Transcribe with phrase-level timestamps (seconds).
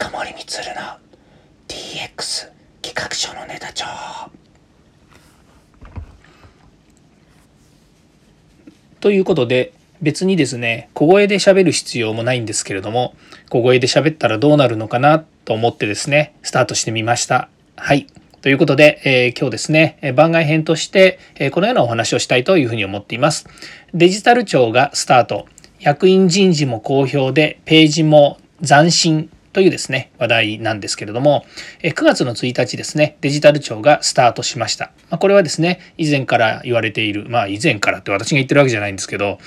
[0.00, 0.74] 近森光の
[1.68, 2.48] DX
[2.80, 3.84] 企画書のネタ帳。
[9.00, 13.14] ということで別にですね小声で喋る必要もないんですけれども
[13.50, 17.50] 小声で喋ったらどうなるのかなと思ってですねスタートしてみました。
[17.76, 18.06] はい。
[18.40, 23.46] ということで、えー、今日ですね番外編として、えー、このようなお話をしたいというふうに思っています。
[23.92, 25.46] デジタル庁がスタート。
[25.78, 29.28] 役員人事も好評でページも斬新。
[29.52, 31.44] というですね、話題なんですけれども、
[31.82, 34.92] 9月の1日ですね、デジタル庁がスタートしました。
[35.10, 39.38] まこれはですね、以前から言われている、まあ以前からって私が言ってるわけじゃないんですけど、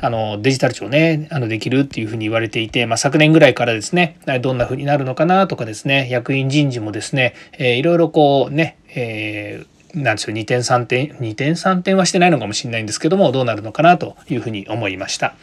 [0.00, 15.34] あのデジタル庁ね、あのできるっていうふうに言われていて、まあ、昨年ぐらいからですね、どんなふうになるのかなとかですね、役員人事もですね、えー、いろいろこうね、えーなんでしょう2点3点2点3点はしてないのかもしれないんですけどもどうなるのかなというふうに思いました。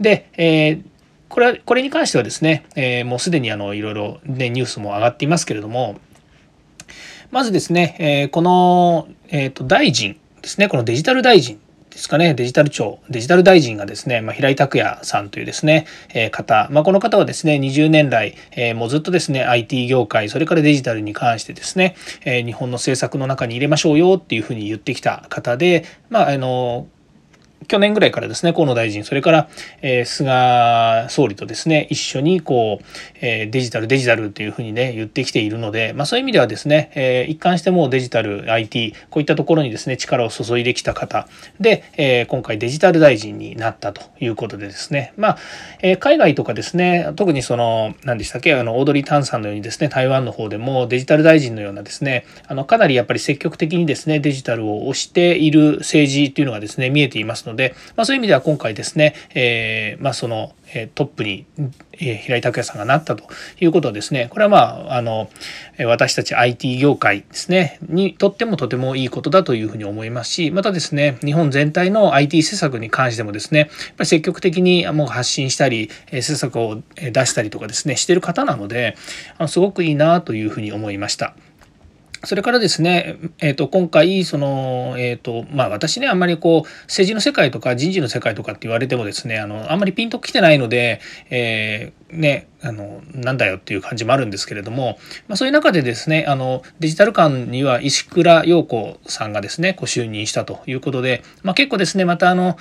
[0.00, 0.82] で、えー、
[1.32, 5.98] これはこれに関してはですね、えー、もうすでにあのいろいろ、ね、ニュースも上がっていますけれども
[7.30, 11.58] まずですね、えー、この、えーと、大臣ですねこのデジタル大臣
[11.88, 26.86] ですかね、デジタル庁、デジタル大臣がですね、まあ、平井拓也さんというですね、えー、方、まあ、この方はですね、20年来、えー、もうずっとですね、IT 業界、それからデジタルに関してですね、えー、日本の政策の中に入れましょうよっていうふうに言ってきた方で、まあ、あの、
[27.68, 29.04] 去年ぐらいからですね河野大臣。
[29.04, 29.48] それから、
[29.80, 32.84] えー、菅総理とですね一緒にこう、
[33.20, 41.28] えー、デジタルデジタルというふうにね言ってきているので、まあ、そういう意味ではですね、えー、一貫してもデジタル IT こういったところにですね力を注いできた方。
[41.60, 45.12] で、えー、今回デジタル大臣になったということでですね。
[45.16, 45.38] まあ、
[45.82, 60.54] えー、海外とかですね特にその何でしたっけあのオードリー・タンさんのようにですね台湾の方でもデジタル大臣のようなですねあのかなりやっぱり積極的にですねデジタルを推している政治っていうのがですね見えていますのでので、まあ、そういう意味では今回ですね、えー、まあ、その
[60.94, 61.46] トップに
[61.92, 63.24] 平井拓也さんがなったと
[63.60, 64.58] いうことはですねこれはま
[64.88, 65.28] ああの
[65.86, 78.96] 私たち IT 業界ですねにとってもとてもいいことだというふうに思いますしまたですね日本全体の IT 施策に関してもですねやっぱり積極的にもう発信したり施策を出したりとかですねしてる方なので
[79.46, 81.34] すごくいいなというふうに思いました。
[82.24, 91.00] それからですね、えー、と今回その、えーとまあ、私ねあんまりこう政治の世界とか人事の世界とかって言われてもですねあのあんまりピンときてないので、
[91.30, 102.56] えー、ねあのなんだよっていう感じもあるんですけれども、まあ、そういう中でですねあのデジタル館には石倉陽子さんがですねこう就任したということで、まあ、結構ですねまたあの、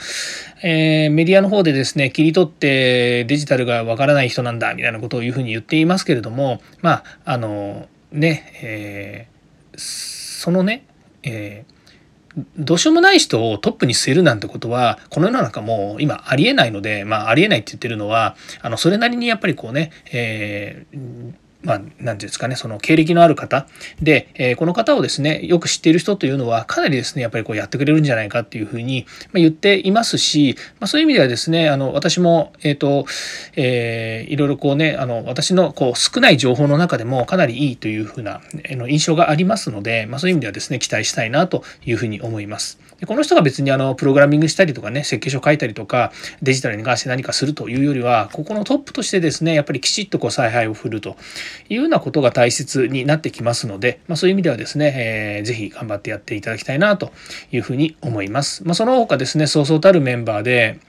[0.63, 9.31] えー、メディアの方でですね切り取ってデジタルがわからない人なんだみたいなことをいうふうに言っていますけれどもまああのねえー
[9.78, 10.86] そのね、
[11.24, 23.67] えー、どうしようもない人をトップに据えるなんてことはこの世の中もう今ありえないのでまあありえないって言ってるのはあのそれなりにやっぱりこうね、えーまあ、なんていうんですかね、その経歴のある方
[24.01, 33.05] で、えー、この方をですね、よく知っている人というのは、かなりですね、やっぱりこうやってくれるんじゃないかっていうふうに言っていますし、まあ、そういう意味ではですね、あの、私も、えっ、ー、と、
[33.55, 42.79] えー、いろいろこうね、あの、私のこう少ない情報の中でもかなりいいというふうな、えの印象がありますので、まあ、そういう意味ではですね、期待したいなというふうに思います。
[42.99, 46.11] でこの人が別にあの、プログラミングしたりとかね、設計書書いたりとか、
[46.41, 51.17] デジタルに関して何かするというよりは、ここのトップとしてですね、やっぱりきちっとこう采配を振ると
[51.69, 57.12] いうようなことが大切になってきますので、まあ、そういう意味ではですね、えー、ぜひ頑張ってやっていただきたいなと
[57.51, 58.63] いうふうに思います。
[58.66, 60.79] まあ、その他ですね、そうそうたるメンバーで、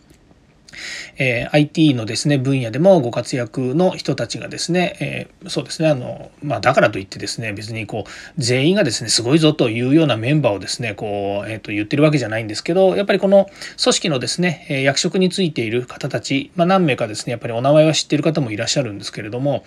[1.16, 13.46] えー、IT のですね分野でもご活躍の人たちがですね、えー、そうですねあの、まあ、だからといってですね別にこう全員がですねすごいぞというようなメンバーをですねこう、えー、と言ってるわけじゃないんですけどやっぱりこの
[13.82, 19.64] 組織のですね役職についている方たち、まあ、何名かですねやっぱりお名前は知ってる方もいらっしゃるんですけれども、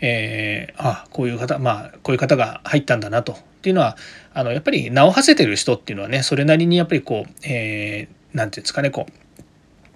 [0.00, 3.48] え、あこういう方まあこういう方が入ったんだなと。
[3.58, 3.96] っていうのは
[4.34, 9.12] あのやっぱり名を馳せてる人っていうのはねそれなりにやっぱりこう、えー、ていうんですかねこう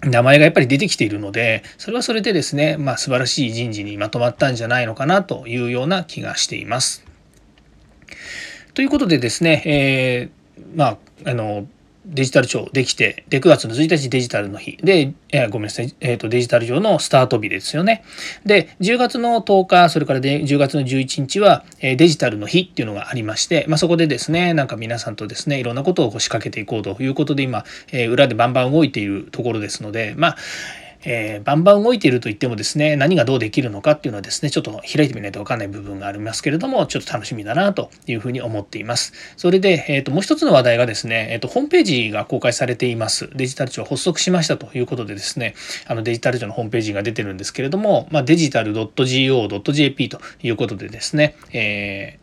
[0.04, 7.04] 名前がやっぱり出てきているのでそれはそれでですね、まあ、素晴らしい人事にまとまったんじゃないのかなというような気がしています。
[8.74, 11.66] ということでですね、えー、まああの
[12.04, 14.76] デジタル庁できて、で、9月の1日デジタルの日。
[14.82, 18.04] で、えー、ごめんなさい、えっ、ー、と、デジタル庁のスタート日ですよね。
[18.44, 30.36] で、10月の10日、それからで10月の11日は、えー、デジタルの日っていうのがありまして、まあ、そこでですね、なんか皆さんとですね、いろんなことを仕掛けていこうということで、今、えー、裏でバンバン動いているところですので、まあ、
[31.04, 39.12] えー、バンバン動いていると言ってもですね何がどうできるのかっていうのはですねちょっと開いてみないと分かんない部分がありますけれどもちょっと楽しみだなというふうに思っています。
[39.36, 43.30] それで、えーと、もう一つの話題がですね、えーと、ホームページが公開されています。
[43.34, 45.54] デジタル庁発足しましたということでですね
[45.86, 52.18] あのデジタル庁のホームページが出てるんですけれども、まあ、デジタル .go.jp ということでですね、え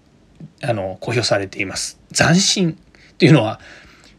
[0.62, 2.00] ー、あの公表されています。
[2.14, 3.60] 斬新っていうのは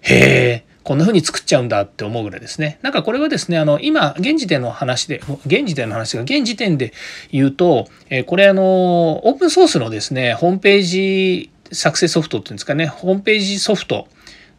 [0.03, 2.81] へえこんな風に作っちゃうんだって思うぐらいですね。
[2.83, 6.93] なんかこれはですね、あの、今、現時点の話で、現時点の話が、現時点で
[7.31, 14.09] 言うと、えこれあの、オープンソースのですね、ホームページ作成ソフトっていうんですかね、ホームページソフト、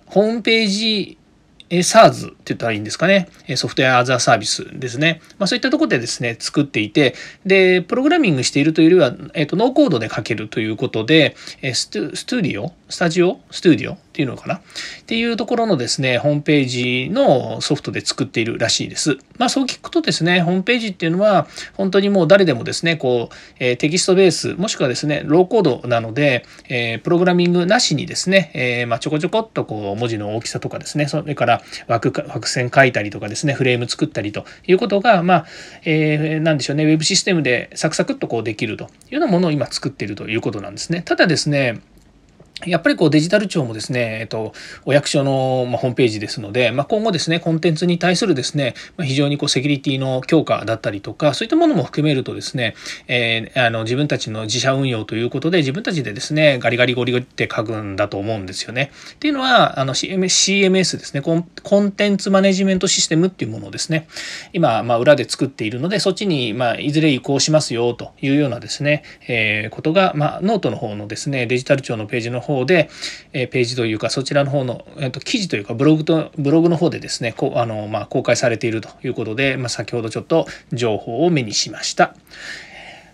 [0.06, 1.18] ホームページ
[1.70, 3.30] SARS って言ったらいいんですかね。
[3.56, 5.22] Software as a Service ですね。
[5.38, 11.36] まあ、そういったところでですね、作っていて、で、プログラミングしているというよりは、えっ、と、ノーコードで書けるということで、
[11.74, 12.74] ストゥディオ？
[12.90, 13.40] スタジオ？
[13.52, 13.98] スタディオ？
[14.12, 14.56] っていうのかな？
[14.56, 14.62] っ
[15.06, 19.18] ていうところのですね、ホームページのソフトで作っているらしいです。
[19.38, 35.46] まあそう聞くとですね、ホームページっていうのは本当にもう誰でもですね、こう、えー、テキストベース、もしくはですね、ローコードなので、えー、プログラミングなしにですね、えー、まあちょこちょこっとこう文字の大きさとかですね、それから枠枠線書いたりとかですね、フレーム作ったりということが、まあ、
[35.86, 41.02] えー、なんでしょうね、ウェブシステムでサクサクっとこうできるというようなものを今作っているということなんですね。
[41.02, 41.82] ただですね、
[42.66, 44.54] やっぱりこうデジタル庁もですね、えっと、
[44.86, 45.32] お役所の
[45.78, 52.76] ホームページですので、まあ、今後ですね、コンテンツに対するですね、まあ、非常にこうセキュリティの強化だったりとか、そういったものも含めるとですね、
[53.08, 58.92] えー、あの自分たちの自社運用ということで、自分たちでですね、ガリガリゴリゴリって書くんだと思うんですよね。
[59.14, 64.08] っていうのは、あの CMS ですねコン、コンテンツマネジメントシステムっていうものをですね、
[64.54, 72.90] 今、まあ、裏で作っているので、そっちに、まあ、いずれ移行しますよというようなですね、えー、ことが、まあ、ノートの方のですね、デジタル庁のページの方方で、
[73.34, 82.16] えページというかそちらの方の、えー、と記事というかブログとブログの方でですねこあの、まあ、公開されているということで、まあ、先ほどちょっと情報を目にしました。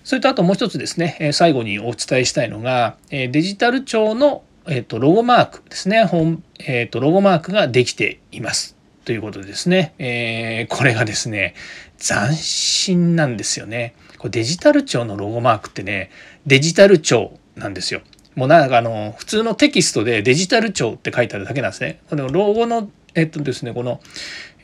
[0.04, 8.78] それとあともう一つですね最後にお伝えしたいのがデジタル庁の、えー、とロゴマークですね本、えー、とロゴマークができています。
[9.04, 11.56] ということでですね、えー、これがですね
[11.98, 13.96] 斬新なんですよね。
[14.18, 16.10] これデジタル庁のロゴマークってね
[16.46, 18.02] デジタル庁なんですよ。
[18.38, 22.00] もうなんかあの普通のテキストでデジタル庁って書いてあるだけなんですね。
[22.08, 24.00] このロゴのえっとですねこの、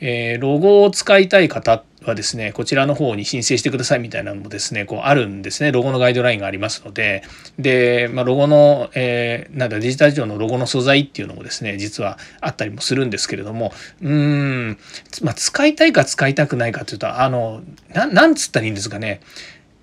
[0.00, 5.72] えー、ロゴを使いたい方はですねこちらの方に申請してくださいみたいなのもですねこうあるんですね。
[5.72, 7.24] ロゴのガイドラインがありますので。
[7.58, 13.72] で、まあ、ロゴの、えー、なんだデジタル庁のロゴの素材っていうのもですね実はあったりもするんですけれども。
[14.00, 14.78] うーん、
[15.22, 17.60] まあ、使いたいか使いたくないかというとあの
[17.92, 19.20] ななんつったらいいんですかね。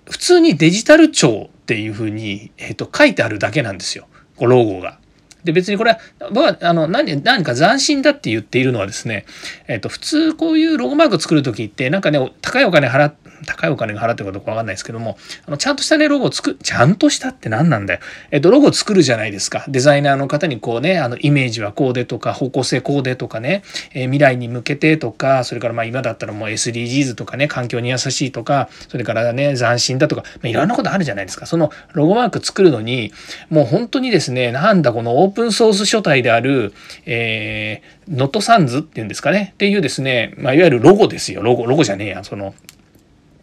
[0.08, 4.08] 普通にデジタル庁っていうふうに、えー、と書いてあるだけなんですよ。
[4.36, 4.98] こロゴが。
[5.44, 5.98] で別にこれは
[6.30, 9.26] 僕はあの何何か斬新だって言っているのはですね、
[9.66, 13.12] えー、と普通こういうロゴマーク作る時ってなんかね高いお金払
[13.46, 15.16] 高いお金が払ってるかどうかわかんないですけども
[15.46, 18.00] あのちゃんとしたねロゴを作ちゃんとしたって何なんだよ、
[18.30, 19.64] えっ、とロゴを作るじゃないですか。
[19.68, 23.62] デザイナーの方にこうねあのイメージはこうでとか方向性こうでとかね、
[23.92, 31.46] えー、未来に向けてとかそれからまあ今だったらもう SDGs とかね環境に優しいとかそれからね斬新だとか、まあ、いろんなことあるじゃないですか。
[31.46, 33.12] そのロゴマーク作るのに
[33.50, 36.72] もう本当にですねなんだこのオープンソース書体である、
[37.06, 39.50] えー、ノットサンズっていうんですかね。
[39.54, 41.42] っていうですね、まあ、いわゆるロゴですよ。
[41.42, 42.54] ロゴロゴじゃねえやその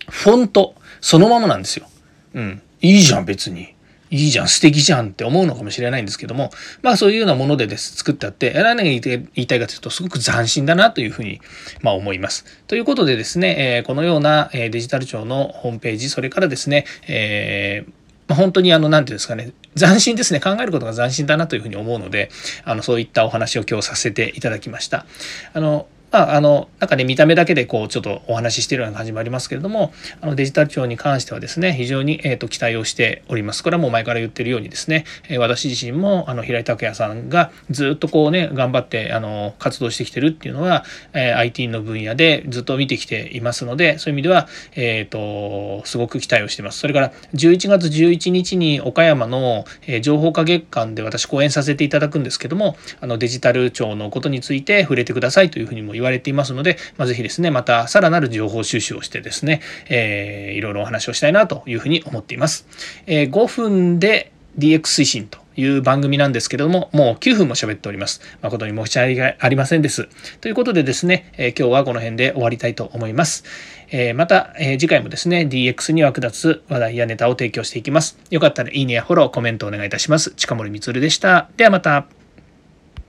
[0.09, 1.87] フォントそのままなんですよ。
[2.33, 2.61] うん。
[2.81, 3.75] いいじゃん別に。
[4.11, 6.49] いいじゃん素敵じゃんって思うのかもしれないんですけども
[6.81, 8.95] まあそういうようなものでです作ってあって何が言
[9.35, 11.41] いたいかというとすごく斬新だなというふうに
[11.81, 12.45] まあ思います。
[12.65, 17.91] ということでですね、えー、このようなデジタル庁のホームページそれからですね、えー
[18.29, 20.39] まあ、本当にあの、なんていうんですかね、斬新ですね。
[20.39, 22.29] 考えることが斬新だなというふうに思うので、
[22.63, 25.07] あの、そういったお話を今日させていただきました。
[25.53, 33.63] あの、まあ、あの、なんかね、見た目だけでこう、ちょっとお話ししているような感じもありますけれども、あのデジタル庁に関してはですね、非常に、えーと、期待をしております。
[33.63, 46.79] これはもう前から言ってるようにですね、えー、私自身も、あの、平井拓也さんがずっとこうね、頑張って、あの、活動してきてるっていうのは、えー、IT の分野でずっと見てきていますので、そういう意味では、えっ、ー、と、すごく期待をしています。
[46.79, 62.65] それから、11月11日に岡山の、えー、情報化月間で私講演させていただくんですけども、あの、デジタル庁のことについて触れてくださいというふうにも言われていますので、まあ、ぜひですね、またさらなる情報収集をしてですね、えー、いろいろお話をしたいなというふうに思っています。
[63.05, 68.21] えー、5分で DX 推進という番組なんですけれども、もう9分も喋っております。
[68.41, 70.07] 誠に申し訳ありませんです。
[70.41, 73.43] ということでですね、えー、今日はこの辺で終わりたいと思います。
[73.91, 78.17] えー、また、えー、次回もですね、DX に役立つ話題やネタを提供していきます。
[78.29, 80.31] よかったらいいねやフォロー、コメントお願いいたします。
[80.31, 81.49] 近森光でした。
[81.57, 82.18] ではまた。